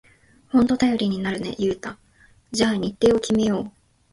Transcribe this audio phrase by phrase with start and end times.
[0.47, 1.99] ほんと頼りになるね、ユウタ。
[2.51, 3.71] じゃあ日程を決めよう！